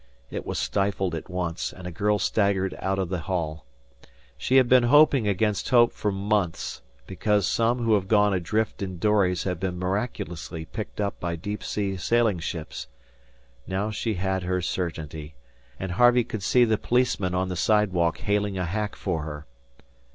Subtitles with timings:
[0.31, 3.65] It was stifled at once, and a girl staggered out of the hall.
[4.35, 8.97] She had been hoping against hope for months, because some who have gone adrift in
[8.97, 12.87] dories have been miraculously picked up by deep sea sailing ships.
[13.67, 15.35] Now she had her certainty,
[15.79, 19.45] and Harvey could see the policeman on the sidewalk hailing a hack for her.